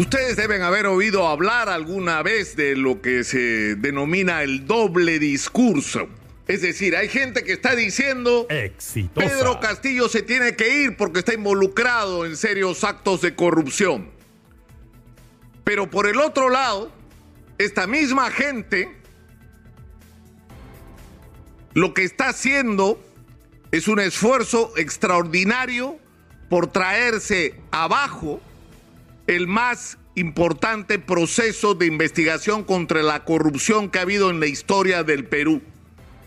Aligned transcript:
Ustedes 0.00 0.34
deben 0.34 0.62
haber 0.62 0.86
oído 0.86 1.28
hablar 1.28 1.68
alguna 1.68 2.22
vez 2.22 2.56
de 2.56 2.74
lo 2.74 3.02
que 3.02 3.22
se 3.22 3.74
denomina 3.74 4.42
el 4.42 4.66
doble 4.66 5.18
discurso. 5.18 6.08
Es 6.48 6.62
decir, 6.62 6.96
hay 6.96 7.06
gente 7.10 7.44
que 7.44 7.52
está 7.52 7.76
diciendo 7.76 8.46
Exitosa. 8.48 9.28
Pedro 9.28 9.60
Castillo 9.60 10.08
se 10.08 10.22
tiene 10.22 10.56
que 10.56 10.84
ir 10.84 10.96
porque 10.96 11.18
está 11.18 11.34
involucrado 11.34 12.24
en 12.24 12.38
serios 12.38 12.82
actos 12.82 13.20
de 13.20 13.34
corrupción. 13.34 14.08
Pero 15.64 15.90
por 15.90 16.06
el 16.06 16.18
otro 16.18 16.48
lado, 16.48 16.90
esta 17.58 17.86
misma 17.86 18.30
gente 18.30 18.88
lo 21.74 21.92
que 21.92 22.04
está 22.04 22.30
haciendo 22.30 22.98
es 23.70 23.86
un 23.86 24.00
esfuerzo 24.00 24.72
extraordinario 24.78 25.98
por 26.48 26.68
traerse 26.68 27.60
abajo 27.70 28.40
el 29.36 29.46
más 29.46 29.96
importante 30.16 30.98
proceso 30.98 31.74
de 31.74 31.86
investigación 31.86 32.64
contra 32.64 33.00
la 33.04 33.24
corrupción 33.24 33.88
que 33.88 34.00
ha 34.00 34.02
habido 34.02 34.28
en 34.28 34.40
la 34.40 34.46
historia 34.46 35.04
del 35.04 35.24
Perú, 35.24 35.62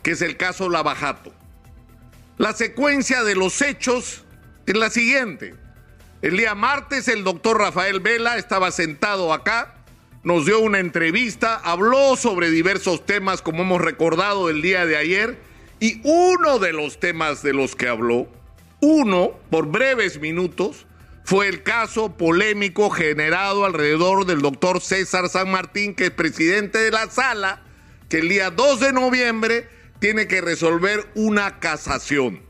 que 0.02 0.12
es 0.12 0.22
el 0.22 0.38
caso 0.38 0.70
Lavajato. 0.70 1.34
La 2.38 2.54
secuencia 2.54 3.26
de 3.26 3.36
los 3.36 3.62
hechos 3.62 4.24
es 4.66 4.78
la 4.78 4.90
siguiente. 4.90 5.54
El 6.22 6.38
día 6.38 6.56
martes 6.56 7.10
el 7.10 7.26
doctor 7.26 7.58
Rafael 7.58 8.00
Vela 8.00 8.38
estaba 8.38 8.72
sentado 8.72 9.34
acá, 9.34 9.76
nos 10.24 10.46
dio 10.46 10.62
una 10.62 10.80
entrevista, 10.80 11.58
habló 11.58 12.16
sobre 12.16 12.52
diversos 12.52 13.06
temas 13.06 13.42
como 13.42 13.64
hemos 13.64 13.82
recordado 13.82 14.50
el 14.50 14.62
día 14.62 14.86
de 14.86 14.96
ayer, 14.96 15.38
y 15.82 16.00
uno 16.06 16.58
de 16.58 16.72
los 16.72 17.02
temas 17.02 17.44
de 17.44 17.52
los 17.52 17.76
que 17.76 17.90
habló, 17.90 18.30
uno, 18.80 19.32
por 19.50 19.68
breves 19.68 20.22
minutos, 20.22 20.86
fue 21.24 21.48
el 21.48 21.64
caso 21.64 22.18
polémico 22.18 22.90
generado 22.90 23.66
alrededor 23.66 24.26
del 24.26 24.42
doctor 24.42 24.82
César 24.82 25.30
San 25.30 25.50
Martín, 25.50 25.96
que 25.96 26.06
es 26.06 26.12
presidente 26.12 26.80
de 26.80 26.92
la 26.92 27.10
sala, 27.10 27.62
que 28.10 28.20
el 28.20 28.30
día 28.30 28.52
2 28.52 28.80
de 28.82 28.94
noviembre 28.94 29.70
tiene 30.00 30.28
que 30.28 30.42
resolver 30.42 31.10
una 31.16 31.60
casación. 31.60 32.42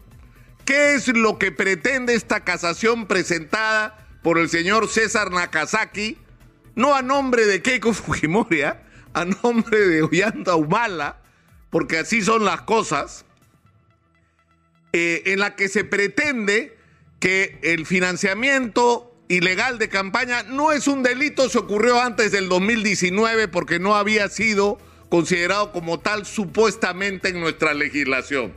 ¿Qué 0.65 0.95
es 0.95 1.07
lo 1.09 1.37
que 1.37 1.51
pretende 1.51 2.15
esta 2.15 2.43
casación 2.43 3.05
presentada 3.05 4.07
por 4.23 4.39
el 4.39 4.49
señor 4.49 4.87
César 4.87 5.31
Nakazaki? 5.31 6.17
No 6.75 6.95
a 6.95 7.03
nombre 7.03 7.45
de 7.45 7.61
Keiko 7.61 7.93
Fujimori, 7.93 8.63
¿ah? 8.63 8.81
a 9.13 9.25
nombre 9.25 9.79
de 9.79 10.01
Ollanta 10.01 10.55
Humala, 10.55 11.21
porque 11.69 11.99
así 11.99 12.23
son 12.23 12.43
las 12.43 12.61
cosas, 12.61 13.25
eh, 14.93 15.21
en 15.27 15.39
la 15.39 15.55
que 15.55 15.69
se 15.69 15.83
pretende 15.83 16.77
que 17.19 17.59
el 17.63 17.85
financiamiento 17.85 19.15
ilegal 19.27 19.79
de 19.79 19.89
campaña 19.89 20.43
no 20.43 20.71
es 20.71 20.87
un 20.87 21.03
delito, 21.03 21.49
se 21.49 21.57
ocurrió 21.57 22.01
antes 22.01 22.31
del 22.31 22.49
2019 22.49 23.47
porque 23.47 23.79
no 23.79 23.95
había 23.95 24.29
sido 24.29 24.77
considerado 25.09 25.71
como 25.71 25.99
tal 25.99 26.25
supuestamente 26.25 27.29
en 27.29 27.39
nuestra 27.39 27.73
legislación. 27.73 28.53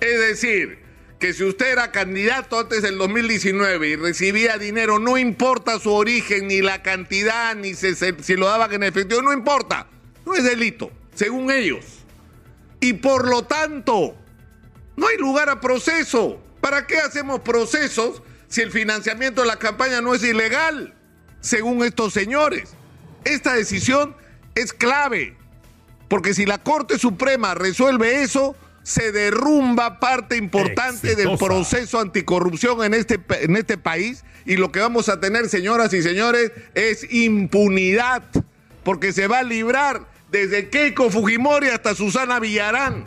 Es 0.00 0.18
decir, 0.18 0.78
que 1.18 1.32
si 1.32 1.44
usted 1.44 1.72
era 1.72 1.90
candidato 1.90 2.58
antes 2.58 2.82
del 2.82 2.98
2019 2.98 3.88
y 3.88 3.96
recibía 3.96 4.56
dinero, 4.58 4.98
no 4.98 5.18
importa 5.18 5.80
su 5.80 5.92
origen, 5.92 6.46
ni 6.46 6.62
la 6.62 6.82
cantidad, 6.82 7.56
ni 7.56 7.74
si, 7.74 8.36
lo 8.36 8.46
daban 8.46 8.72
en 8.72 8.84
efectivo, 8.84 9.22
no 9.22 9.32
importa, 9.32 9.88
no 10.24 10.34
es 10.34 10.44
delito, 10.44 10.92
según 11.14 11.50
ellos. 11.50 11.84
Y 12.80 12.92
por 12.94 13.28
lo 13.28 13.44
tanto, 13.44 14.16
no 14.96 15.08
hay 15.08 15.16
lugar 15.16 15.50
a 15.50 15.60
proceso. 15.60 16.40
¿Para 16.68 16.86
qué 16.86 16.98
hacemos 16.98 17.40
procesos 17.40 18.20
si 18.46 18.60
el 18.60 18.70
financiamiento 18.70 19.40
de 19.40 19.46
la 19.46 19.58
campaña 19.58 20.02
no 20.02 20.14
es 20.14 20.22
ilegal? 20.22 20.92
Según 21.40 21.82
estos 21.82 22.12
señores. 22.12 22.74
Esta 23.24 23.54
decisión 23.54 24.14
es 24.54 24.74
clave, 24.74 25.34
porque 26.08 26.34
si 26.34 26.44
la 26.44 26.58
Corte 26.58 26.98
Suprema 26.98 27.54
resuelve 27.54 28.22
eso, 28.22 28.54
se 28.82 29.12
derrumba 29.12 29.98
parte 29.98 30.36
importante 30.36 31.16
del 31.16 31.38
proceso 31.38 32.00
anticorrupción 32.00 32.84
en 32.84 32.92
este, 32.92 33.18
en 33.40 33.56
este 33.56 33.78
país 33.78 34.22
y 34.44 34.56
lo 34.58 34.70
que 34.70 34.80
vamos 34.80 35.08
a 35.08 35.20
tener, 35.20 35.48
señoras 35.48 35.94
y 35.94 36.02
señores, 36.02 36.52
es 36.74 37.10
impunidad, 37.10 38.24
porque 38.84 39.14
se 39.14 39.26
va 39.26 39.38
a 39.38 39.42
librar 39.42 40.06
desde 40.30 40.68
Keiko 40.68 41.08
Fujimori 41.08 41.68
hasta 41.68 41.94
Susana 41.94 42.38
Villarán, 42.40 43.06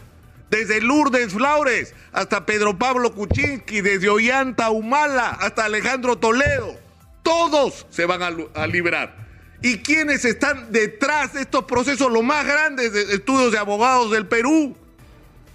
desde 0.52 0.82
Lourdes 0.82 1.34
Flores 1.34 1.96
hasta 2.12 2.46
Pedro 2.46 2.78
Pablo 2.78 3.14
Kuczynski, 3.16 3.82
desde 3.82 4.10
Ollanta 4.10 4.70
Humala 4.70 5.30
hasta 5.30 5.66
Alejandro 5.66 6.18
Toledo. 6.18 6.76
Todos 7.24 7.88
se 7.90 8.06
van 8.06 8.22
a, 8.22 8.30
a 8.54 8.68
librar. 8.68 9.16
¿Y 9.64 9.78
quiénes 9.78 10.26
están 10.26 10.72
detrás 10.72 11.34
de 11.34 11.42
estos 11.42 11.64
procesos? 11.66 12.12
Los 12.12 12.24
más 12.24 12.46
grandes 12.46 12.92
de- 12.92 13.14
estudios 13.16 13.52
de 13.52 13.60
abogados 13.60 14.12
del 14.12 14.28
Perú. 14.28 14.76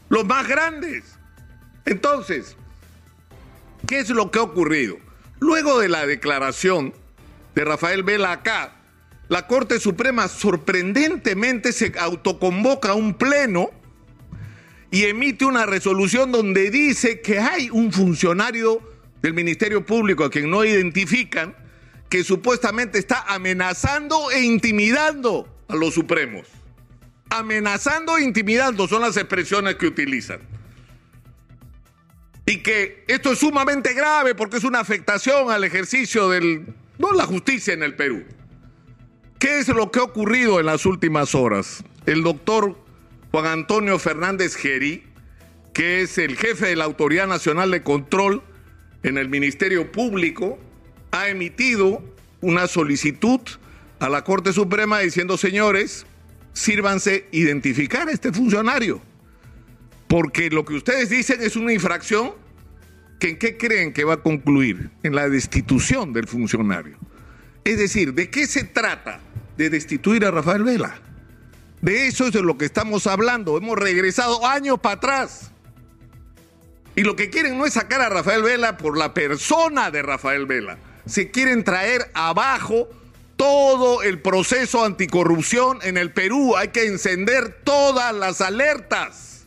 Los 0.08 0.24
más 0.24 0.48
grandes. 0.48 1.04
Entonces, 1.84 2.56
¿qué 3.86 3.98
es 3.98 4.08
lo 4.10 4.30
que 4.30 4.38
ha 4.38 4.42
ocurrido? 4.42 4.96
Luego 5.40 5.78
de 5.78 5.88
la 5.88 6.06
declaración 6.06 6.94
de 7.54 7.64
Rafael 7.64 8.02
Vela 8.02 8.32
acá, 8.32 8.72
la 9.28 9.46
Corte 9.46 9.78
Suprema 9.80 10.28
sorprendentemente 10.28 11.72
se 11.72 11.92
autoconvoca 11.98 12.90
a 12.90 12.94
un 12.94 13.14
pleno 13.14 13.70
y 14.96 15.04
emite 15.04 15.44
una 15.44 15.66
resolución 15.66 16.32
donde 16.32 16.70
dice 16.70 17.20
que 17.20 17.38
hay 17.38 17.68
un 17.68 17.92
funcionario 17.92 18.80
del 19.20 19.34
Ministerio 19.34 19.84
Público 19.84 20.24
a 20.24 20.30
quien 20.30 20.48
no 20.48 20.64
identifican 20.64 21.54
que 22.08 22.24
supuestamente 22.24 22.98
está 22.98 23.22
amenazando 23.28 24.30
e 24.30 24.42
intimidando 24.42 25.54
a 25.68 25.76
los 25.76 25.92
supremos. 25.92 26.46
Amenazando 27.28 28.16
e 28.16 28.22
intimidando 28.22 28.88
son 28.88 29.02
las 29.02 29.18
expresiones 29.18 29.74
que 29.74 29.86
utilizan. 29.86 30.40
Y 32.46 32.62
que 32.62 33.04
esto 33.06 33.32
es 33.32 33.40
sumamente 33.40 33.92
grave 33.92 34.34
porque 34.34 34.56
es 34.56 34.64
una 34.64 34.80
afectación 34.80 35.50
al 35.50 35.64
ejercicio 35.64 36.30
de 36.30 36.64
no 36.96 37.12
la 37.12 37.26
justicia 37.26 37.74
en 37.74 37.82
el 37.82 37.96
Perú. 37.96 38.24
¿Qué 39.38 39.58
es 39.58 39.68
lo 39.68 39.90
que 39.90 39.98
ha 39.98 40.04
ocurrido 40.04 40.58
en 40.58 40.64
las 40.64 40.86
últimas 40.86 41.34
horas? 41.34 41.84
El 42.06 42.22
doctor 42.22 42.85
Juan 43.30 43.46
Antonio 43.46 43.98
Fernández 43.98 44.56
Geri, 44.56 45.04
que 45.72 46.02
es 46.02 46.18
el 46.18 46.36
jefe 46.36 46.66
de 46.66 46.76
la 46.76 46.84
Autoridad 46.84 47.26
Nacional 47.26 47.70
de 47.70 47.82
Control 47.82 48.42
en 49.02 49.18
el 49.18 49.28
Ministerio 49.28 49.92
Público, 49.92 50.58
ha 51.10 51.28
emitido 51.28 52.02
una 52.40 52.66
solicitud 52.66 53.40
a 53.98 54.08
la 54.08 54.24
Corte 54.24 54.52
Suprema 54.52 55.00
diciendo, 55.00 55.36
señores, 55.36 56.06
sírvanse 56.52 57.28
identificar 57.32 58.08
a 58.08 58.12
este 58.12 58.32
funcionario. 58.32 59.00
Porque 60.08 60.50
lo 60.50 60.64
que 60.64 60.74
ustedes 60.74 61.10
dicen 61.10 61.42
es 61.42 61.56
una 61.56 61.72
infracción 61.72 62.32
que 63.18 63.30
en 63.30 63.38
qué 63.38 63.56
creen 63.56 63.92
que 63.92 64.04
va 64.04 64.14
a 64.14 64.22
concluir? 64.22 64.90
En 65.02 65.14
la 65.14 65.28
destitución 65.28 66.12
del 66.12 66.26
funcionario. 66.26 66.98
Es 67.64 67.78
decir, 67.78 68.14
¿de 68.14 68.30
qué 68.30 68.46
se 68.46 68.64
trata? 68.64 69.20
De 69.56 69.70
destituir 69.70 70.24
a 70.24 70.30
Rafael 70.30 70.62
Vela. 70.62 71.00
De 71.80 72.06
eso 72.06 72.26
es 72.26 72.32
de 72.32 72.42
lo 72.42 72.58
que 72.58 72.64
estamos 72.64 73.06
hablando. 73.06 73.56
Hemos 73.56 73.78
regresado 73.78 74.46
años 74.46 74.78
para 74.80 74.96
atrás. 74.96 75.50
Y 76.94 77.02
lo 77.02 77.14
que 77.14 77.28
quieren 77.28 77.58
no 77.58 77.66
es 77.66 77.74
sacar 77.74 78.00
a 78.00 78.08
Rafael 78.08 78.42
Vela 78.42 78.78
por 78.78 78.96
la 78.96 79.12
persona 79.12 79.90
de 79.90 80.02
Rafael 80.02 80.46
Vela. 80.46 80.78
Se 81.04 81.30
quieren 81.30 81.62
traer 81.62 82.10
abajo 82.14 82.88
todo 83.36 84.02
el 84.02 84.20
proceso 84.20 84.84
anticorrupción 84.84 85.78
en 85.82 85.98
el 85.98 86.12
Perú. 86.12 86.56
Hay 86.56 86.68
que 86.68 86.86
encender 86.86 87.60
todas 87.64 88.14
las 88.14 88.40
alertas. 88.40 89.46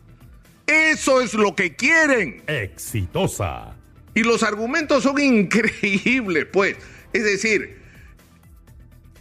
Eso 0.67 1.21
es 1.21 1.33
lo 1.33 1.55
que 1.55 1.75
quieren. 1.75 2.43
Exitosa. 2.45 3.75
Y 4.13 4.21
los 4.21 4.43
argumentos 4.43 5.01
son 5.03 5.19
increíbles, 5.21 6.45
pues. 6.51 6.77
Es 7.13 7.23
decir, 7.23 7.78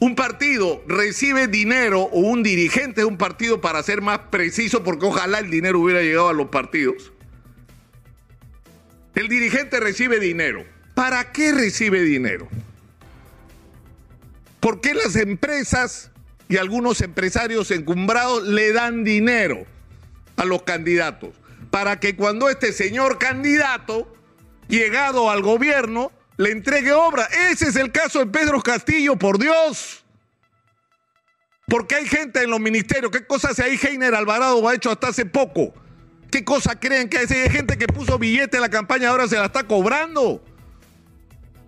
un 0.01 0.15
partido 0.15 0.83
recibe 0.87 1.49
dinero 1.49 2.03
o 2.03 2.21
un 2.21 2.43
dirigente 2.43 3.01
de 3.01 3.05
un 3.05 3.17
partido, 3.17 3.61
para 3.61 3.83
ser 3.83 4.01
más 4.01 4.19
preciso, 4.31 4.85
porque 4.85 5.07
ojalá 5.07 5.41
el 5.41 5.51
dinero 5.51 5.81
hubiera 5.81 6.03
llegado 6.03 6.29
a 6.29 6.33
los 6.33 6.49
partidos. 6.49 7.13
El 9.15 9.29
dirigente 9.29 9.81
recibe 9.81 10.21
dinero. 10.21 10.65
¿Para 10.95 11.33
qué 11.33 11.53
recibe 11.53 12.03
dinero? 12.03 12.49
¿Por 14.61 14.81
qué 14.81 14.95
las 14.95 15.17
empresas 15.17 16.11
y 16.49 16.57
algunos 16.57 17.01
empresarios 17.01 17.71
encumbrados 17.71 18.47
le 18.47 18.73
dan 18.73 19.03
dinero 19.03 19.65
a 20.37 20.45
los 20.45 20.63
candidatos? 20.63 21.31
Para 21.71 21.99
que 21.99 22.15
cuando 22.15 22.49
este 22.49 22.73
señor 22.73 23.19
candidato, 23.19 24.13
llegado 24.69 25.31
al 25.31 25.43
gobierno, 25.43 26.13
le 26.39 26.53
entregue 26.53 26.93
obra. 26.93 27.25
Ese 27.51 27.69
es 27.69 27.77
el 27.77 27.93
caso 27.93 28.21
de 28.21 28.27
Pedro 28.27 28.63
Castillo, 28.63 29.17
por 29.17 29.39
Dios. 29.39 30.05
Porque 31.67 31.97
hay 31.97 32.07
gente 32.07 32.43
en 32.43 32.51
los 32.51 32.61
ministerios. 32.61 33.13
¿Qué 33.13 33.27
cosas 33.27 33.59
ahí 33.59 33.79
Heiner 33.81 34.15
Alvarado 34.15 34.67
ha 34.67 34.75
hecho 34.75 34.91
hasta 34.91 35.09
hace 35.09 35.27
poco? 35.27 35.75
¿Qué 36.31 36.45
cosa 36.45 36.79
creen 36.79 37.11
que 37.11 37.19
hay? 37.19 37.27
Gente 37.27 37.77
que 37.77 37.87
puso 37.87 38.19
billete 38.19 38.57
en 38.57 38.63
la 38.63 38.71
campaña, 38.71 39.11
ahora 39.11 39.29
se 39.29 39.37
la 39.37 39.47
está 39.47 39.65
cobrando. 39.65 40.43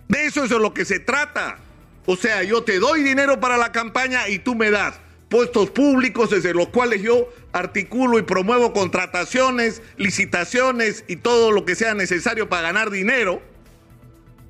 De 0.08 0.24
eso 0.24 0.44
es 0.44 0.50
de 0.50 0.58
lo 0.58 0.72
que 0.72 0.84
se 0.84 1.00
trata. 1.00 1.58
O 2.06 2.16
sea, 2.16 2.42
yo 2.42 2.62
te 2.62 2.78
doy 2.78 3.02
dinero 3.02 3.40
para 3.40 3.56
la 3.56 3.72
campaña 3.72 4.28
y 4.28 4.38
tú 4.38 4.54
me 4.54 4.70
das 4.70 5.00
puestos 5.28 5.70
públicos 5.70 6.30
desde 6.30 6.54
los 6.54 6.68
cuales 6.68 7.02
yo 7.02 7.28
articulo 7.52 8.18
y 8.18 8.22
promuevo 8.22 8.72
contrataciones, 8.72 9.82
licitaciones 9.96 11.04
y 11.08 11.16
todo 11.16 11.52
lo 11.52 11.64
que 11.64 11.74
sea 11.74 11.94
necesario 11.94 12.48
para 12.48 12.62
ganar 12.62 12.90
dinero, 12.90 13.40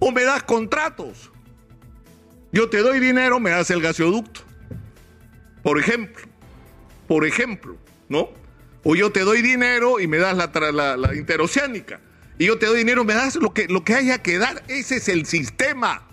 o 0.01 0.11
me 0.11 0.25
das 0.25 0.43
contratos. 0.43 1.31
Yo 2.51 2.69
te 2.69 2.79
doy 2.79 2.99
dinero, 2.99 3.39
me 3.39 3.51
das 3.51 3.71
el 3.71 3.81
gasoducto. 3.81 4.41
Por 5.63 5.79
ejemplo, 5.79 6.25
por 7.07 7.25
ejemplo, 7.25 7.77
¿no? 8.09 8.31
O 8.83 8.97
yo 8.97 9.13
te 9.13 9.21
doy 9.21 9.43
dinero 9.43 10.01
y 10.01 10.09
me 10.09 10.19
das 10.19 10.37
la, 10.37 11.15
interoceánica. 11.15 12.01
Y 12.39 12.47
yo 12.47 12.59
te 12.59 12.67
doy 12.67 12.79
dinero, 12.79 13.05
me 13.05 13.15
das 13.15 13.37
lo 13.37 13.53
que, 13.53 13.69
lo 13.69 13.85
que 13.85 13.95
haya 13.95 14.23
que 14.23 14.39
dar. 14.39 14.63
Ese 14.69 14.97
es 14.97 15.09
el 15.09 15.27
sistema. 15.27 16.09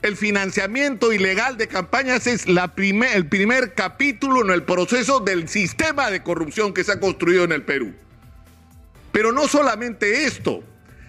El 0.00 0.16
financiamiento 0.16 1.12
ilegal 1.12 1.56
de 1.56 1.66
campañas 1.66 2.28
es 2.28 2.48
la 2.48 2.76
primer, 2.76 3.16
el 3.16 3.28
primer 3.28 3.74
capítulo 3.74 4.44
en 4.44 4.50
el 4.52 4.62
proceso 4.62 5.18
del 5.18 5.48
sistema 5.48 6.08
de 6.08 6.22
corrupción 6.22 6.72
que 6.72 6.84
se 6.84 6.92
ha 6.92 7.00
construido 7.00 7.42
en 7.42 7.50
el 7.50 7.64
Perú. 7.64 7.92
Pero 9.10 9.32
no 9.32 9.48
solamente 9.48 10.24
esto, 10.24 10.62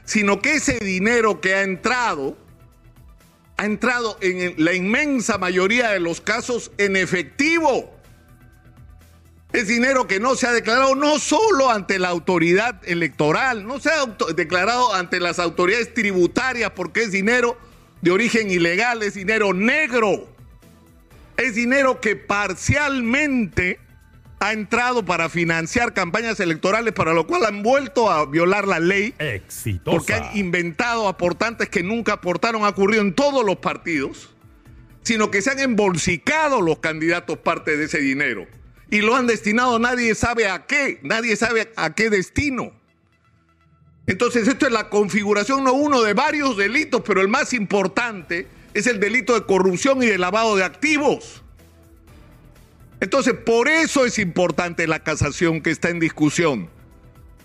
sino 0.10 0.42
que 0.42 0.56
ese 0.56 0.80
dinero 0.80 1.40
que 1.40 1.54
ha 1.54 1.62
entrado, 1.62 2.36
ha 3.58 3.66
entrado 3.66 4.18
en 4.22 4.56
la 4.58 4.74
inmensa 4.74 5.38
mayoría 5.38 5.90
de 5.90 6.00
los 6.00 6.20
casos 6.20 6.72
en 6.80 6.96
efectivo. 6.96 7.96
Es 9.54 9.68
dinero 9.68 10.08
que 10.08 10.20
no 10.20 10.34
se 10.34 10.48
ha 10.48 10.52
declarado 10.52 10.96
no 10.96 11.20
solo 11.20 11.70
ante 11.70 12.00
la 12.00 12.08
autoridad 12.08 12.82
electoral, 12.90 13.68
no 13.68 13.80
se 13.80 13.92
ha 13.92 14.04
declarado 14.36 14.96
ante 14.96 15.20
las 15.20 15.38
autoridades 15.38 15.94
tributarias 15.94 16.72
porque 16.72 17.04
es 17.04 17.12
dinero 17.12 17.56
de 18.02 18.10
origen 18.10 18.50
ilegal, 18.50 19.04
es 19.04 19.14
dinero 19.14 19.54
negro. 19.54 20.28
Es 21.38 21.54
dinero 21.54 22.02
que 22.02 22.16
parcialmente 22.16 23.80
ha 24.40 24.54
entrado 24.54 25.04
para 25.04 25.30
financiar 25.30 25.94
campañas 25.94 26.40
electorales, 26.40 26.94
para 26.94 27.14
lo 27.14 27.28
cual 27.28 27.46
han 27.46 27.62
vuelto 27.62 28.10
a 28.10 28.26
violar 28.26 28.68
la 28.68 28.80
ley. 28.80 29.14
Exitosa. 29.20 29.98
Porque 29.98 30.14
han 30.14 30.38
inventado 30.38 31.08
aportantes 31.08 31.70
que 31.70 31.84
nunca 31.84 32.14
aportaron, 32.14 32.64
ha 32.64 32.70
ocurrido 32.70 33.02
en 33.02 33.14
todos 33.14 33.46
los 33.46 33.58
partidos, 33.58 34.30
sino 35.04 35.30
que 35.30 35.42
se 35.42 35.52
han 35.52 35.60
embolsicado 35.60 36.62
los 36.62 36.80
candidatos 36.80 37.38
parte 37.40 37.76
de 37.76 37.86
ese 37.86 38.00
dinero. 38.00 38.48
Y 38.90 39.02
lo 39.02 39.16
han 39.16 39.28
destinado, 39.28 39.78
nadie 39.78 40.16
sabe 40.16 40.48
a 40.50 40.66
qué, 40.66 41.00
nadie 41.04 41.36
sabe 41.36 41.72
a 41.76 41.94
qué 41.94 42.10
destino. 42.10 42.72
Entonces, 44.08 44.48
esto 44.48 44.66
es 44.66 44.72
la 44.72 44.90
configuración 44.90 45.64
no 45.64 45.74
uno 45.74 46.02
de 46.02 46.14
varios 46.14 46.58
delitos, 46.58 47.04
pero 47.06 47.22
el 47.22 47.28
más 47.28 47.54
importante 47.54 48.48
es 48.74 48.88
el 48.88 49.00
delito 49.00 49.36
de 49.36 49.46
corrupción 49.46 50.02
y 50.02 50.08
de 50.08 50.18
lavado 50.18 50.56
de 50.56 50.64
activos. 50.64 51.44
Entonces, 53.00 53.34
por 53.34 53.68
eso 53.68 54.06
es 54.06 54.20
importante 54.20 54.88
la 54.88 55.00
casación 55.00 55.62
que 55.62 55.72
está 55.72 55.90
en 55.90 56.00
discusión. 56.00 56.70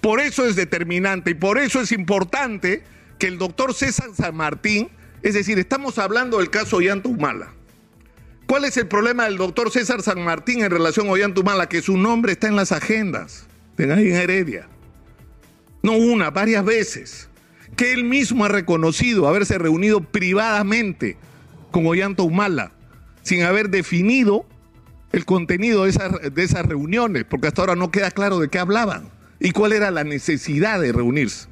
Por 0.01 0.21
eso 0.21 0.47
es 0.47 0.57
determinante 0.57 1.31
y 1.31 1.35
por 1.35 1.59
eso 1.59 1.81
es 1.81 1.93
importante 1.93 2.83
que 3.19 3.29
el 3.29 3.39
doctor 3.39 3.73
César 3.73 4.11
San 4.15 4.35
Martín, 4.35 4.91
es 5.23 5.35
decir, 5.35 5.59
estamos 5.59 5.99
hablando 5.99 6.39
del 6.39 6.51
caso 6.51 6.77
Ollanta 6.77 7.09
Humala. 7.09 7.53
¿Cuál 8.47 8.67
es 8.67 8.77
el 8.77 8.89
problema 8.89 9.25
del 9.25 9.39
doctor 9.39 9.71
César 9.71 10.03
San 10.03 10.23
Martín 10.23 10.63
en 10.63 10.71
relación 10.71 11.07
a 11.07 11.13
Ollanta 11.13 11.41
Humala? 11.41 11.69
Que 11.69 11.81
su 11.81 11.97
nombre 11.97 12.33
está 12.33 12.49
en 12.49 12.57
las 12.57 12.73
agendas 12.73 13.47
de 13.77 13.85
en 13.85 14.15
Heredia 14.15 14.69
no 15.85 15.99
una, 15.99 16.31
varias 16.31 16.65
veces, 16.65 17.29
que 17.77 17.93
él 17.93 18.05
mismo 18.05 18.47
ha 18.47 18.49
reconocido 18.49 19.29
haberse 19.29 19.59
reunido 19.59 20.01
privadamente 20.01 21.19
con 21.71 21.87
Ollanta 21.87 22.23
Humala, 22.23 22.73
sin 23.23 23.43
haber 23.43 23.69
definido 23.69 24.47
el 25.15 25.25
contenido 25.25 25.85
de 25.85 25.91
esas, 25.91 26.67
reuniones, 26.67 27.25
porque 27.25 27.47
hasta 27.47 27.63
ahora 27.63 27.77
no 27.77 27.93
queda 27.93 28.11
claro 28.11 28.41
de 28.41 28.49
qué 28.49 28.59
hablaban 28.59 29.11
y 29.39 29.53
cuál 29.53 29.73
era 29.73 29.93
la 29.93 30.03
necesidad 30.03 30.81
de 30.81 30.91
reunirse. 30.91 31.47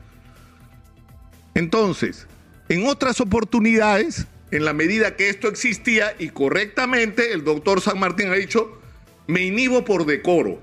Entonces, 1.54 2.26
en 2.68 2.88
otras 2.88 3.20
oportunidades, 3.20 4.26
en 4.50 4.64
la 4.64 4.72
medida 4.72 5.14
que 5.14 5.28
esto 5.28 5.46
existía 5.46 6.12
y 6.18 6.30
correctamente, 6.30 7.32
el 7.32 7.44
doctor 7.44 7.80
San 7.80 8.00
Martín 8.00 8.32
ha 8.32 8.34
dicho, 8.34 8.80
me 9.28 9.42
inhibo 9.42 9.84
por 9.84 10.06
decoro, 10.06 10.60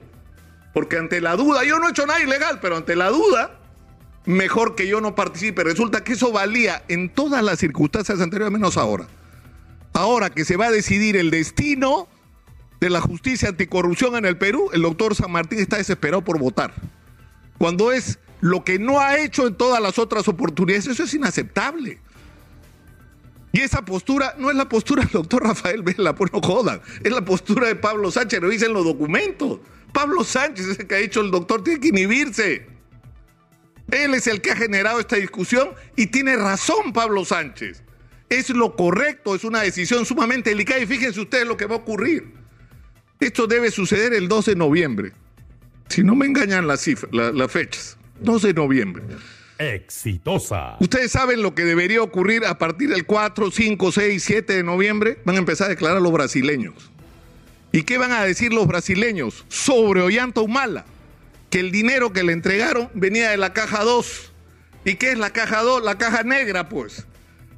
porque 0.74 0.98
ante 0.98 1.22
la 1.22 1.38
duda, 1.38 1.64
yo 1.64 1.80
no 1.80 1.88
he 1.88 1.92
hecho 1.92 2.06
nada 2.06 2.22
ilegal, 2.22 2.60
pero 2.62 2.76
ante 2.76 2.98
la 2.98 3.08
duda, 3.12 3.62
mejor 4.26 4.76
que 4.76 4.90
yo 4.90 5.00
no 5.00 5.16
participe. 5.16 5.64
Resulta 5.64 6.04
que 6.04 6.14
eso 6.14 6.34
valía 6.34 6.84
en 6.90 7.08
todas 7.08 7.46
las 7.46 7.60
circunstancias 7.60 8.20
anteriores, 8.20 8.52
menos 8.52 8.76
ahora. 8.76 9.08
Ahora 9.94 10.32
que 10.32 10.44
se 10.44 10.58
va 10.58 10.66
a 10.66 10.72
decidir 10.72 11.16
el 11.16 11.32
destino 11.32 12.10
de 12.80 12.90
la 12.90 13.02
justicia 13.02 13.50
anticorrupción 13.50 14.16
en 14.16 14.26
el 14.26 14.38
Perú, 14.38 14.70
el 14.74 14.82
doctor 14.82 15.16
San 15.16 15.32
Martín 15.32 15.60
está 15.60 15.78
desesperado 15.78 16.24
por 16.24 16.40
votar. 16.40 16.74
Cuando 17.58 17.92
es 17.92 18.20
lo 18.42 18.64
que 18.64 18.80
no 18.80 19.00
ha 19.00 19.18
hecho 19.18 19.48
en 19.48 19.56
todas 19.56 19.82
las 19.82 20.00
otras 20.00 20.28
oportunidades, 20.28 20.88
eso 20.88 21.04
es 21.04 21.14
inaceptable. 21.14 22.00
Y 23.52 23.62
esa 23.62 23.84
postura 23.84 24.36
no 24.38 24.50
es 24.50 24.56
la 24.56 24.70
postura 24.70 25.04
del 25.04 25.12
doctor 25.12 25.44
Rafael 25.44 25.82
Vela, 25.82 26.16
pues 26.16 26.32
no 26.32 26.40
jodan. 26.42 26.82
Es 27.04 27.12
la 27.12 27.26
postura 27.26 27.68
de 27.68 27.76
Pablo 27.76 28.12
Sánchez, 28.12 28.42
lo 28.42 28.50
dicen 28.50 28.74
los 28.74 28.86
documentos. 28.86 29.60
Pablo 29.92 30.24
Sánchez 30.24 30.68
es 30.68 30.80
el 30.80 30.88
que 30.88 30.96
ha 30.96 31.00
dicho 31.00 31.22
el 31.22 31.32
doctor 31.32 31.64
tiene 31.64 31.80
que 31.80 31.88
inhibirse. 31.90 32.68
Él 33.92 34.14
es 34.14 34.28
el 34.28 34.40
que 34.40 34.52
ha 34.52 34.56
generado 34.56 35.00
esta 35.00 35.16
discusión 35.16 35.72
y 35.96 36.08
tiene 36.08 36.36
razón 36.36 36.94
Pablo 36.94 37.26
Sánchez. 37.26 37.84
Es 38.30 38.52
lo 38.52 38.76
correcto, 38.76 39.34
es 39.34 39.44
una 39.44 39.62
decisión 39.62 40.06
sumamente 40.06 40.52
delicada 40.52 40.80
y 40.80 40.86
fíjense 40.86 41.20
ustedes 41.20 41.48
lo 41.48 41.58
que 41.58 41.66
va 41.66 41.76
a 41.76 41.80
ocurrir. 41.80 42.39
Esto 43.20 43.48
debe 43.48 43.72
suceder 43.72 44.14
el 44.14 44.28
12 44.28 44.52
de 44.52 44.58
noviembre. 44.58 45.12
Si 45.90 46.04
no 46.04 46.16
me 46.16 46.26
engañan 46.26 46.68
las, 46.68 46.82
cifras, 46.82 47.12
las 47.12 47.52
fechas. 47.52 47.98
12 48.22 48.48
de 48.48 48.54
noviembre. 48.54 49.04
Exitosa. 49.58 50.78
Ustedes 50.80 51.12
saben 51.12 51.42
lo 51.42 51.54
que 51.54 51.66
debería 51.66 52.02
ocurrir 52.02 52.46
a 52.46 52.58
partir 52.58 52.90
del 52.90 53.06
4, 53.06 53.52
5, 53.52 53.92
6, 53.92 54.24
7 54.24 54.54
de 54.54 54.64
noviembre. 54.64 55.18
Van 55.26 55.36
a 55.36 55.40
empezar 55.40 55.68
a 55.68 55.70
declarar 55.70 56.02
los 56.02 56.14
brasileños. 56.14 56.92
¿Y 57.72 57.84
qué 57.84 57.98
van 57.98 58.12
a 58.12 58.24
decir 58.24 58.54
los 58.54 58.68
brasileños 58.68 59.46
sobre 59.50 60.02
Ollanta 60.02 60.42
Humala? 60.42 60.86
que 61.50 61.60
el 61.60 61.72
dinero 61.72 62.14
que 62.14 62.24
le 62.24 62.34
entregaron 62.34 62.90
venía 62.94 63.32
de 63.32 63.38
la 63.38 63.54
caja 63.54 63.84
2. 63.84 64.32
¿Y 64.86 64.96
qué 64.96 65.12
es 65.12 65.18
la 65.18 65.32
caja 65.32 65.62
2? 65.62 65.84
La 65.84 65.98
caja 65.98 66.24
negra, 66.24 66.70
pues. 66.70 67.06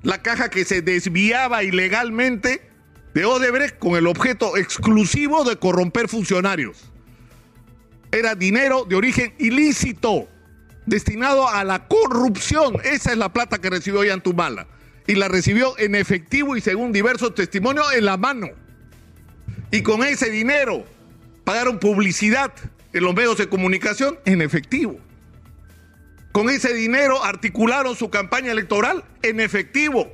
La 0.01 0.21
caja 0.21 0.49
que 0.49 0.65
se 0.65 0.81
desviaba 0.81 1.63
ilegalmente 1.63 2.61
de 3.13 3.25
Odebrecht 3.25 3.77
con 3.77 3.95
el 3.95 4.07
objeto 4.07 4.57
exclusivo 4.57 5.43
de 5.43 5.57
corromper 5.57 6.07
funcionarios. 6.07 6.91
Era 8.12 8.36
dinero 8.36 8.86
de 8.86 8.95
origen 8.95 9.33
ilícito, 9.38 10.27
destinado 10.86 11.47
a 11.47 11.63
la 11.63 11.88
corrupción. 11.88 12.75
Esa 12.83 13.12
es 13.12 13.17
la 13.17 13.31
plata 13.31 13.59
que 13.59 13.69
recibió 13.69 14.03
Yantumala. 14.03 14.67
Y 15.07 15.15
la 15.15 15.27
recibió 15.27 15.77
en 15.79 15.95
efectivo 15.95 16.55
y 16.55 16.62
según 16.62 16.91
diversos 16.91 17.33
testimonios 17.36 17.91
en 17.93 18.05
la 18.05 18.17
mano. 18.17 18.50
Y 19.71 19.81
con 19.81 20.03
ese 20.03 20.29
dinero 20.29 20.86
pagaron 21.43 21.79
publicidad 21.79 22.53
en 22.93 23.03
los 23.03 23.15
medios 23.15 23.38
de 23.38 23.50
comunicación 23.50 24.19
en 24.25 24.41
efectivo. 24.41 25.00
Con 26.31 26.50
ese 26.50 26.74
dinero 26.74 27.24
articularon 27.24 27.95
su 27.95 28.09
campaña 28.09 28.51
electoral 28.51 29.03
en 29.21 29.39
efectivo. 29.39 30.12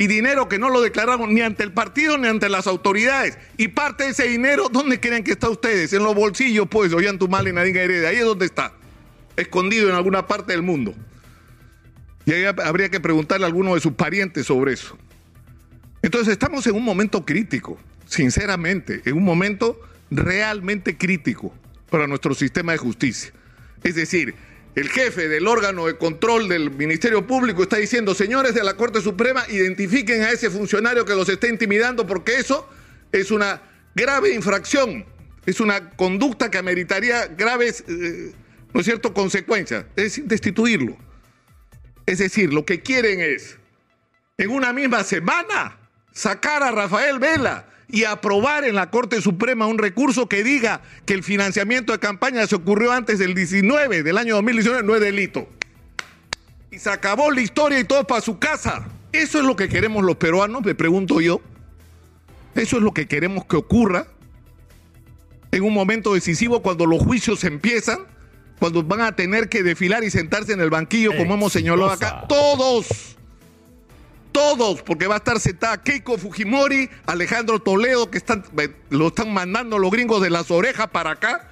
Y 0.00 0.06
dinero 0.06 0.48
que 0.48 0.58
no 0.58 0.70
lo 0.70 0.80
declararon 0.80 1.34
ni 1.34 1.42
ante 1.42 1.62
el 1.62 1.72
partido 1.72 2.16
ni 2.16 2.26
ante 2.26 2.48
las 2.48 2.66
autoridades. 2.66 3.36
Y 3.58 3.68
parte 3.68 4.04
de 4.04 4.10
ese 4.12 4.28
dinero, 4.28 4.70
¿dónde 4.72 4.98
creen 4.98 5.22
que 5.22 5.32
está 5.32 5.50
ustedes? 5.50 5.92
En 5.92 6.02
los 6.02 6.14
bolsillos, 6.14 6.66
pues, 6.70 6.94
oían 6.94 7.18
tu 7.18 7.28
mal 7.28 7.46
y 7.46 7.52
nadie 7.52 7.78
herede. 7.78 8.06
Ahí 8.06 8.16
es 8.16 8.24
donde 8.24 8.46
está. 8.46 8.72
Escondido 9.36 9.90
en 9.90 9.94
alguna 9.94 10.26
parte 10.26 10.52
del 10.52 10.62
mundo. 10.62 10.94
Y 12.24 12.32
ahí 12.32 12.44
habría 12.44 12.88
que 12.88 12.98
preguntarle 12.98 13.44
a 13.44 13.48
alguno 13.48 13.74
de 13.74 13.82
sus 13.82 13.92
parientes 13.92 14.46
sobre 14.46 14.72
eso. 14.72 14.96
Entonces 16.00 16.32
estamos 16.32 16.66
en 16.66 16.76
un 16.76 16.82
momento 16.82 17.26
crítico, 17.26 17.78
sinceramente, 18.06 19.02
en 19.04 19.18
un 19.18 19.24
momento 19.24 19.82
realmente 20.10 20.96
crítico 20.96 21.54
para 21.90 22.06
nuestro 22.06 22.32
sistema 22.32 22.72
de 22.72 22.78
justicia. 22.78 23.34
Es 23.82 23.96
decir, 23.96 24.34
el 24.74 24.88
jefe 24.88 25.28
del 25.28 25.48
órgano 25.48 25.86
de 25.86 25.96
control 25.96 26.48
del 26.48 26.70
Ministerio 26.70 27.26
Público 27.26 27.62
está 27.62 27.76
diciendo, 27.76 28.14
señores 28.14 28.54
de 28.54 28.62
la 28.62 28.74
Corte 28.74 29.00
Suprema, 29.00 29.44
identifiquen 29.48 30.22
a 30.22 30.30
ese 30.30 30.50
funcionario 30.50 31.04
que 31.04 31.14
los 31.14 31.28
está 31.28 31.48
intimidando 31.48 32.06
porque 32.06 32.36
eso 32.36 32.68
es 33.10 33.30
una 33.30 33.62
grave 33.94 34.32
infracción, 34.32 35.04
es 35.46 35.60
una 35.60 35.90
conducta 35.90 36.50
que 36.50 36.58
ameritaría 36.58 37.26
graves, 37.26 37.84
eh, 37.88 38.32
¿no 38.72 38.80
es 38.80 38.86
cierto?, 38.86 39.12
consecuencias, 39.12 39.86
es 39.96 40.26
destituirlo. 40.28 40.96
Es 42.06 42.18
decir, 42.18 42.52
lo 42.52 42.64
que 42.64 42.80
quieren 42.80 43.20
es, 43.20 43.56
en 44.38 44.50
una 44.50 44.72
misma 44.72 45.02
semana, 45.02 45.78
sacar 46.12 46.62
a 46.62 46.70
Rafael 46.70 47.18
Vela 47.18 47.69
y 47.92 48.04
aprobar 48.04 48.64
en 48.64 48.74
la 48.74 48.90
Corte 48.90 49.20
Suprema 49.20 49.66
un 49.66 49.78
recurso 49.78 50.28
que 50.28 50.44
diga 50.44 50.82
que 51.06 51.14
el 51.14 51.22
financiamiento 51.22 51.92
de 51.92 51.98
campaña 51.98 52.46
se 52.46 52.54
ocurrió 52.54 52.92
antes 52.92 53.18
del 53.18 53.34
19, 53.34 54.02
del 54.02 54.18
año 54.18 54.36
2019, 54.36 54.82
no 54.82 54.94
es 54.94 55.00
delito. 55.00 55.48
Y 56.70 56.78
se 56.78 56.90
acabó 56.90 57.30
la 57.30 57.40
historia 57.40 57.80
y 57.80 57.84
todo 57.84 58.06
para 58.06 58.20
su 58.20 58.38
casa. 58.38 58.86
¿Eso 59.12 59.38
es 59.38 59.44
lo 59.44 59.56
que 59.56 59.68
queremos 59.68 60.04
los 60.04 60.16
peruanos? 60.16 60.64
Me 60.64 60.74
pregunto 60.74 61.20
yo. 61.20 61.40
¿Eso 62.54 62.76
es 62.76 62.82
lo 62.82 62.92
que 62.92 63.06
queremos 63.06 63.44
que 63.44 63.56
ocurra? 63.56 64.06
En 65.50 65.64
un 65.64 65.74
momento 65.74 66.14
decisivo 66.14 66.62
cuando 66.62 66.86
los 66.86 67.02
juicios 67.02 67.42
empiezan, 67.42 67.98
cuando 68.60 68.84
van 68.84 69.00
a 69.00 69.16
tener 69.16 69.48
que 69.48 69.64
desfilar 69.64 70.04
y 70.04 70.10
sentarse 70.10 70.52
en 70.52 70.60
el 70.60 70.70
banquillo, 70.70 71.16
como 71.16 71.34
hemos 71.34 71.52
señalado 71.52 71.90
acá, 71.90 72.24
todos, 72.28 73.16
todos, 74.32 74.82
porque 74.82 75.06
va 75.06 75.14
a 75.14 75.18
estar 75.18 75.38
sentada 75.40 75.82
Keiko 75.82 76.18
Fujimori, 76.18 76.88
Alejandro 77.06 77.58
Toledo, 77.58 78.10
que 78.10 78.18
están, 78.18 78.44
lo 78.90 79.08
están 79.08 79.32
mandando 79.32 79.78
los 79.78 79.90
gringos 79.90 80.22
de 80.22 80.30
las 80.30 80.50
orejas 80.50 80.88
para 80.88 81.12
acá, 81.12 81.48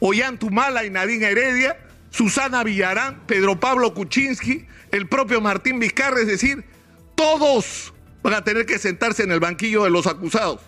Ollantumala 0.00 0.84
y 0.84 0.90
Nadine 0.90 1.26
Heredia, 1.26 1.76
Susana 2.10 2.62
Villarán, 2.62 3.22
Pedro 3.26 3.58
Pablo 3.58 3.94
Kuczynski, 3.94 4.66
el 4.90 5.08
propio 5.08 5.40
Martín 5.40 5.78
Vizcarra, 5.78 6.20
es 6.20 6.26
decir, 6.26 6.64
todos 7.14 7.92
van 8.22 8.34
a 8.34 8.44
tener 8.44 8.66
que 8.66 8.78
sentarse 8.78 9.22
en 9.22 9.32
el 9.32 9.40
banquillo 9.40 9.84
de 9.84 9.90
los 9.90 10.06
acusados, 10.06 10.60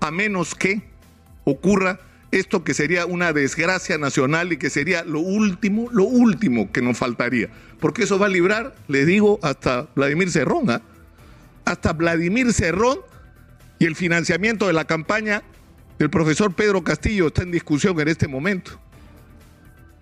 a 0.00 0.10
menos 0.10 0.54
que 0.54 0.82
ocurra 1.44 1.98
esto 2.32 2.64
que 2.64 2.74
sería 2.74 3.06
una 3.06 3.32
desgracia 3.32 3.98
nacional 3.98 4.52
y 4.52 4.56
que 4.56 4.70
sería 4.70 5.04
lo 5.04 5.20
último, 5.20 5.88
lo 5.92 6.04
último 6.04 6.72
que 6.72 6.80
nos 6.80 6.98
faltaría. 6.98 7.50
Porque 7.78 8.04
eso 8.04 8.18
va 8.18 8.26
a 8.26 8.30
librar, 8.30 8.74
le 8.88 9.04
digo, 9.04 9.38
hasta 9.42 9.86
Vladimir 9.94 10.30
Cerrón, 10.30 10.70
¿ah? 10.70 10.82
hasta 11.64 11.92
Vladimir 11.92 12.52
Cerrón 12.52 12.98
y 13.78 13.84
el 13.84 13.94
financiamiento 13.94 14.66
de 14.66 14.72
la 14.72 14.86
campaña 14.86 15.42
del 15.98 16.08
profesor 16.08 16.54
Pedro 16.54 16.82
Castillo 16.82 17.28
está 17.28 17.42
en 17.42 17.52
discusión 17.52 18.00
en 18.00 18.08
este 18.08 18.26
momento. 18.28 18.80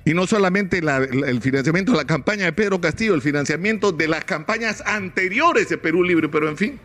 Y 0.05 0.15
no 0.15 0.27
solamente 0.27 0.79
el 0.79 1.41
financiamiento 1.43 1.93
de 1.93 1.99
la 1.99 2.07
campaña 2.07 2.47
de 2.47 2.53
Pedro 2.53 2.81
Castillo, 2.81 3.15
el 3.15 3.23
financiamiento 3.23 3.93
de 3.93 4.09
las 4.09 4.25
campañas 4.25 4.83
anteriores 4.87 5.69
de 5.69 5.79
Perú 5.79 6.03
Libre, 6.05 6.29
pero 6.29 6.49
en 6.49 6.57
fin, 6.57 6.81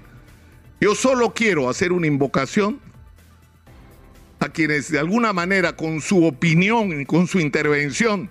yo 0.81 0.95
solo 0.95 1.33
quiero 1.33 1.69
hacer 1.69 1.91
una 1.91 2.07
invocación 2.07 2.79
a 4.45 4.49
quienes 4.49 4.91
de 4.91 4.99
alguna 4.99 5.33
manera 5.33 5.75
con 5.75 6.01
su 6.01 6.23
opinión 6.25 7.01
y 7.01 7.05
con 7.05 7.27
su 7.27 7.39
intervención 7.39 8.29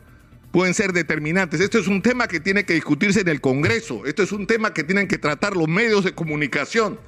pueden 0.53 0.73
ser 0.73 0.93
determinantes. 0.93 1.61
Esto 1.61 1.79
es 1.79 1.89
un 1.89 2.01
tema 2.01 2.29
que 2.29 2.41
tiene 2.41 2.65
que 2.65 2.75
discutirse 2.75 3.21
en 3.21 3.29
el 3.29 3.41
Congreso, 3.41 4.07
esto 4.07 4.23
es 4.23 4.33
un 4.33 4.47
tema 4.47 4.73
que 4.73 4.85
tienen 4.85 5.09
que 5.09 5.19
tratar 5.19 5.57
los 5.57 5.69
medios 5.69 6.05
de 6.05 6.15
comunicación, 6.15 6.99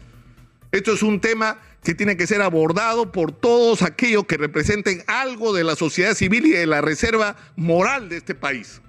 esto 0.72 0.92
es 0.92 1.02
un 1.02 1.20
tema 1.20 1.58
que 1.84 1.94
tiene 1.94 2.16
que 2.16 2.26
ser 2.26 2.42
abordado 2.42 3.12
por 3.12 3.30
todos 3.30 3.82
aquellos 3.82 4.26
que 4.26 4.36
representen 4.36 5.04
algo 5.06 5.52
de 5.52 5.62
la 5.62 5.76
sociedad 5.76 6.14
civil 6.14 6.46
y 6.46 6.50
de 6.50 6.66
la 6.66 6.80
reserva 6.80 7.36
moral 7.54 8.08
de 8.08 8.16
este 8.16 8.34
país. 8.34 8.82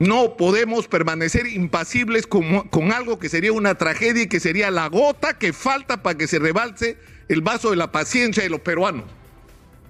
No 0.00 0.36
podemos 0.36 0.88
permanecer 0.88 1.46
impasibles 1.46 2.26
con, 2.26 2.68
con, 2.68 2.90
algo 2.90 3.20
que 3.20 3.28
sería 3.28 3.52
una 3.52 3.76
tragedia 3.76 4.24
y 4.24 4.26
que 4.26 4.40
sería 4.40 4.72
la 4.72 4.88
gota 4.88 5.38
que 5.38 5.52
falta 5.52 6.02
para 6.02 6.18
que 6.18 6.26
se 6.26 6.40
rebalse 6.40 6.98
el 7.28 7.40
vaso 7.40 7.70
de 7.70 7.76
la 7.76 7.92
paciencia 7.92 8.42
de 8.42 8.50
los 8.50 8.60
peruanos. 8.60 9.04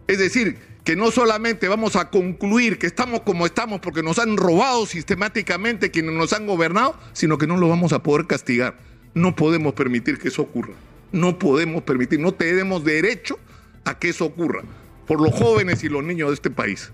Es 0.06 0.18
decir, 0.18 0.58
que 0.84 0.96
no 0.96 1.10
solamente 1.10 1.68
vamos 1.68 1.96
a 1.96 2.10
concluir 2.10 2.78
que 2.78 2.86
estamos 2.86 3.20
como 3.22 3.46
estamos 3.46 3.80
porque 3.80 4.02
nos 4.02 4.18
han 4.18 4.36
robado 4.36 4.84
sistemáticamente 4.86 5.90
quienes 5.90 6.14
nos 6.14 6.32
han 6.32 6.46
gobernado, 6.46 6.96
sino 7.12 7.38
que 7.38 7.46
no 7.46 7.56
lo 7.56 7.68
vamos 7.68 7.92
a 7.92 8.02
poder 8.02 8.26
castigar. 8.26 8.78
No 9.14 9.36
podemos 9.36 9.74
permitir 9.74 10.18
que 10.18 10.28
eso 10.28 10.42
ocurra. 10.42 10.74
No 11.12 11.38
podemos 11.38 11.82
permitir, 11.82 12.18
no 12.20 12.32
tenemos 12.32 12.84
derecho 12.84 13.38
a 13.84 13.98
que 13.98 14.08
eso 14.08 14.24
ocurra, 14.24 14.62
por 15.06 15.20
los 15.20 15.34
jóvenes 15.34 15.84
y 15.84 15.88
los 15.88 16.02
niños 16.02 16.30
de 16.30 16.34
este 16.34 16.50
país 16.50 16.90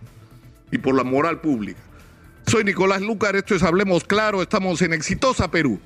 y 0.73 0.79
por 0.79 0.95
la 0.95 1.05
moral 1.05 1.41
pública. 1.41 1.81
Soy 2.47 2.65
Nicolás 2.65 3.01
Lucar, 3.01 3.37
esto 3.37 3.55
es 3.55 3.63
Hablemos 3.63 4.05
Claro, 4.05 4.43
estamos 4.43 4.83
en 4.83 4.93
Exitosa 4.93 5.51
Perú. 5.51 5.79